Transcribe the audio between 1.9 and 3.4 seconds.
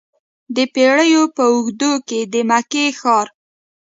کې د مکې ښار.